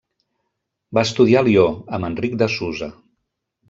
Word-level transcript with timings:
Va 0.99 1.03
estudiar 1.09 1.45
a 1.45 1.49
Lió, 1.51 1.69
amb 1.99 2.11
Enric 2.13 2.37
de 2.45 2.53
Susa. 2.59 2.95